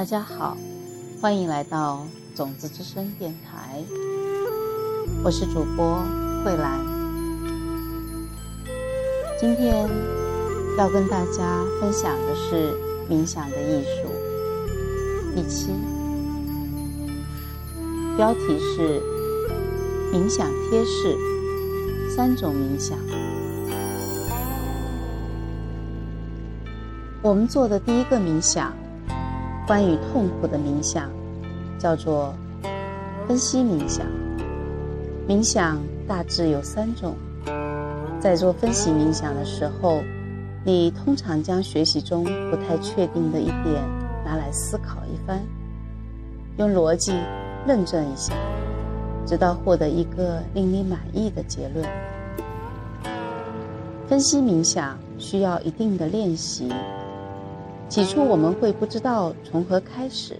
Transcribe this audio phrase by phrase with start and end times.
[0.00, 0.56] 大家好，
[1.20, 3.84] 欢迎来到种子之声电台，
[5.22, 6.02] 我是主播
[6.42, 6.80] 慧兰。
[9.38, 9.86] 今天
[10.78, 12.74] 要跟大家分享的是
[13.10, 14.08] 冥想的艺术
[15.34, 15.68] 第七，
[18.16, 19.02] 标题是
[20.14, 21.14] 冥想贴士，
[22.16, 22.96] 三种冥想。
[27.20, 28.72] 我们做的第一个冥想，
[29.70, 31.08] 关于痛苦的冥想，
[31.78, 32.34] 叫做
[33.28, 34.04] 分析冥想。
[35.28, 37.14] 冥想大致有三种，
[38.18, 40.02] 在做分析冥想的时候，
[40.64, 43.80] 你通常将学习中不太确定的一点
[44.24, 45.40] 拿来思考一番，
[46.56, 47.14] 用逻辑
[47.64, 48.34] 论证一下，
[49.24, 51.88] 直到获得一个令你满意的结论。
[54.08, 56.68] 分析冥想需要一定的练习。
[57.90, 60.38] 起初我们会不知道从何开始。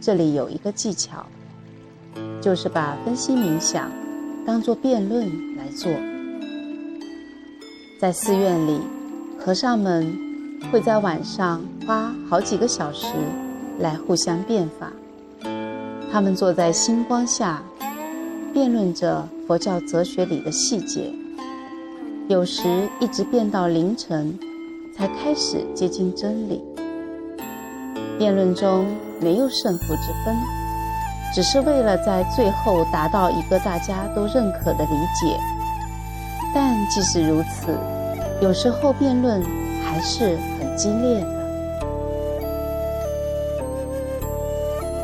[0.00, 1.26] 这里有一个技巧，
[2.40, 3.90] 就是把分析冥想
[4.46, 5.92] 当做辩论来做。
[8.00, 8.80] 在寺院里，
[9.38, 10.10] 和尚们
[10.72, 13.06] 会在晚上花好几个小时
[13.78, 14.90] 来互相辩法。
[16.10, 17.62] 他们坐在星光下，
[18.54, 21.12] 辩论着佛教哲学里的细节，
[22.28, 24.38] 有时一直辩到凌晨。
[24.96, 26.62] 才开始接近真理。
[28.16, 28.86] 辩论中
[29.20, 30.36] 没有胜负之分，
[31.34, 35.36] 只是为了在最后达到一个大家都认可的理解。
[36.54, 37.76] 但即使如此，
[38.40, 39.42] 有时候辩论
[39.84, 41.34] 还是很激烈的。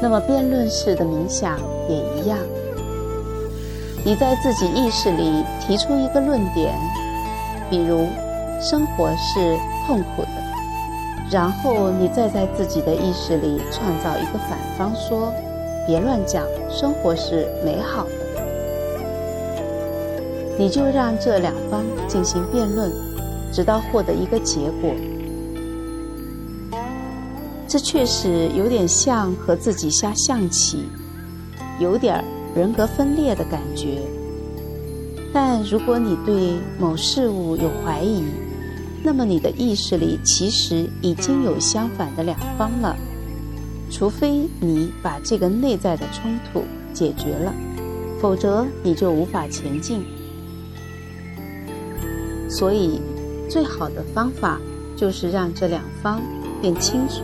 [0.00, 2.38] 那么，辩论式的冥想也一样。
[4.06, 6.72] 你在自己意识里提出一个论点，
[7.69, 8.06] 比如。
[8.61, 10.28] 生活是痛苦的，
[11.30, 15.32] 然后你再在自己的意识里创造一个反方，说
[15.88, 18.10] ：“别乱讲，生活是美好的。”
[20.59, 22.93] 你就让这两方进行辩论，
[23.50, 24.93] 直到获得一个结果。
[27.66, 30.87] 这确实有点像和自己下象棋，
[31.78, 32.22] 有点
[32.54, 34.03] 人格分裂的感觉。
[35.32, 38.25] 但如果你对某事物有怀疑，
[39.03, 42.97] 那么你的意识里其实已经有相反的两方了，
[43.91, 46.62] 除非你把这个内在的冲突
[46.93, 47.53] 解决了，
[48.21, 50.03] 否则你就无法前进。
[52.49, 53.00] 所以，
[53.49, 54.61] 最好的方法
[54.97, 56.21] 就是让这两方
[56.61, 57.22] 变清楚，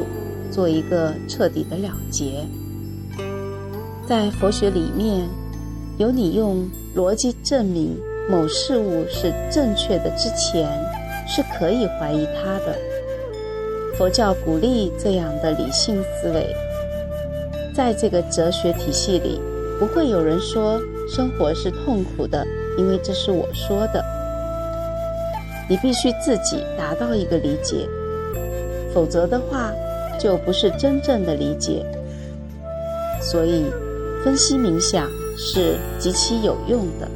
[0.51, 2.47] 做一个彻底的了结。
[4.07, 5.29] 在佛学里面，
[5.99, 7.99] 有你用逻辑证明
[8.31, 10.86] 某事物是正确的之前。
[11.27, 12.77] 是可以怀疑他的。
[13.97, 16.55] 佛教鼓励这样的理性思维。
[17.75, 19.41] 在这个哲学体系里，
[19.79, 22.47] 不会有人说生活是痛苦的，
[22.79, 24.05] 因为这是我说的。
[25.69, 27.89] 你必须自己达到一个理解，
[28.95, 29.73] 否则的话，
[30.19, 31.85] 就不是真正的理解。
[33.21, 33.65] 所以，
[34.23, 37.09] 分析冥想是极其有用的。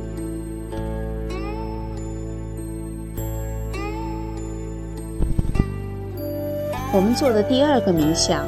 [6.93, 8.45] 我们做的第二个冥想，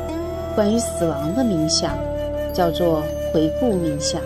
[0.57, 1.97] 关于死亡的冥想，
[2.53, 3.01] 叫做
[3.33, 4.21] 回顾冥想。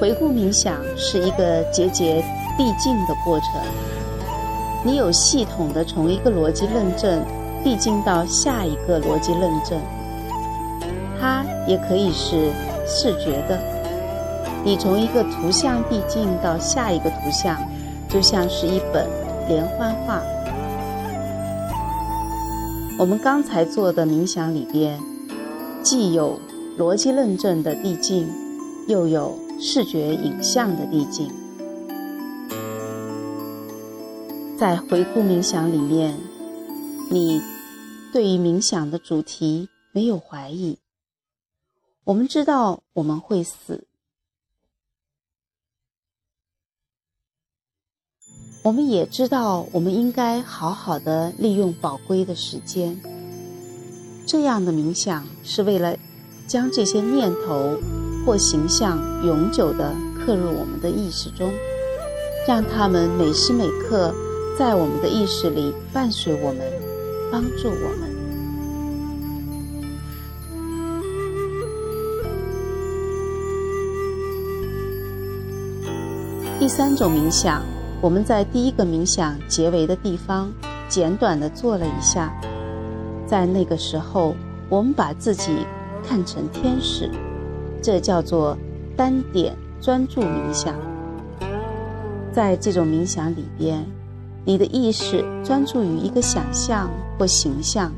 [0.00, 2.22] 回顾冥想是一个节节
[2.56, 3.60] 递进的过程，
[4.84, 7.20] 你有系统的从一个逻辑论证
[7.64, 9.80] 递进到下一个逻辑论证。
[11.20, 12.50] 它也可以是
[12.86, 13.58] 视觉的，
[14.62, 17.58] 你从一个图像递进到下一个图像，
[18.08, 19.08] 就像是一本
[19.48, 20.22] 连环画。
[23.02, 24.96] 我们刚才做的冥想里边，
[25.82, 26.38] 既有
[26.78, 28.28] 逻辑论证的递进，
[28.86, 31.28] 又有视觉影像的递进。
[34.56, 36.16] 在回顾冥想里面，
[37.10, 37.42] 你
[38.12, 40.78] 对于冥想的主题没有怀疑。
[42.04, 43.84] 我们知道我们会死。
[48.64, 52.96] 我们也知道，我们应该好好的利用宝贵的时间。
[54.24, 55.96] 这样的冥想是为了
[56.46, 57.76] 将这些念头
[58.24, 61.50] 或形象永久的刻入我们的意识中，
[62.46, 64.14] 让他们每时每刻
[64.56, 66.60] 在我们的意识里伴随我们，
[67.32, 68.12] 帮助我们。
[76.60, 77.60] 第三种冥想。
[78.02, 80.52] 我们在第一个冥想结尾的地方，
[80.88, 82.34] 简短的做了一下。
[83.24, 84.34] 在那个时候，
[84.68, 85.64] 我们把自己
[86.02, 87.08] 看成天使，
[87.80, 88.58] 这叫做
[88.96, 90.74] 单点专注冥想。
[92.32, 93.86] 在这种冥想里边，
[94.44, 97.92] 你的意识专注于一个想象或形象，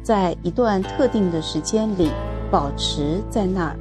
[0.00, 2.08] 在一段特定的时间里
[2.52, 3.76] 保持在那儿。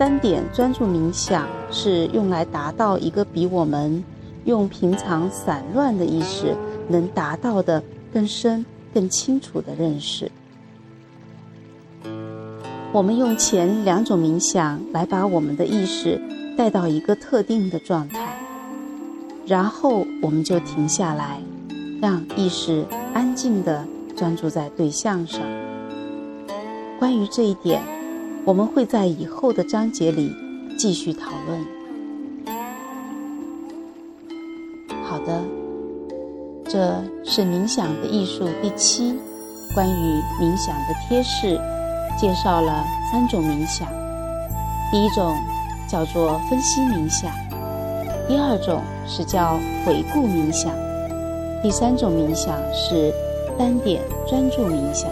[0.00, 4.02] 单点专注冥想是用来达到一个比我们
[4.46, 6.56] 用平常散乱的意识
[6.88, 8.64] 能达到的更深、
[8.94, 10.32] 更清楚的认识。
[12.94, 16.18] 我们用前两种冥想来把我们的意识。
[16.56, 18.36] 带到一个特定的状态，
[19.46, 21.40] 然后我们就停下来，
[22.02, 25.40] 让意识安静地专注在对象上。
[26.98, 27.80] 关于这一点，
[28.44, 30.34] 我们会在以后的章节里
[30.78, 31.64] 继续讨论。
[35.04, 35.42] 好的，
[36.64, 39.14] 这是冥想的艺术第七，
[39.74, 41.60] 关于冥想的贴士，
[42.18, 43.88] 介绍了三种冥想。
[44.90, 45.36] 第一种。
[45.90, 47.32] 叫做分析冥想，
[48.28, 50.72] 第二种是叫回顾冥想，
[51.64, 53.12] 第三种冥想是
[53.58, 55.10] 单点专注冥想。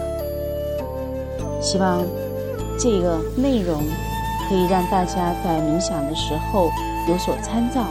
[1.59, 2.01] 希望
[2.81, 3.83] 这个内容
[4.47, 6.71] 可以让大家在冥想的时候
[7.09, 7.83] 有所参照。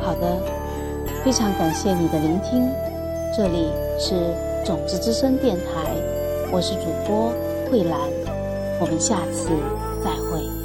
[0.00, 0.38] 好的，
[1.24, 2.70] 非常感谢你的聆听，
[3.36, 4.14] 这里是
[4.64, 5.92] 种子之声电台，
[6.52, 7.32] 我是主播
[7.68, 7.98] 慧兰。
[8.78, 9.48] 我们下次
[10.04, 10.55] 再会。